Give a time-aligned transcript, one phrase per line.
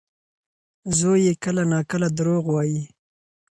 [0.97, 2.81] زوی یې کله ناکله دروغ وايي.